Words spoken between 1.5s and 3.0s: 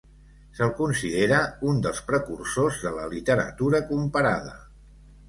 un dels precursors de